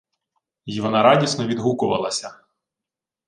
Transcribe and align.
Й 0.65 0.79
вона 0.79 1.03
радісно 1.03 1.47
відгукувалася: 1.47 2.39